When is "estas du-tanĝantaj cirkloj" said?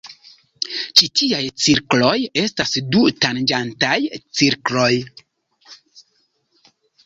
2.45-4.91